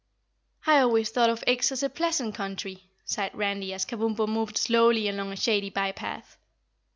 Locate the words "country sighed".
2.33-3.35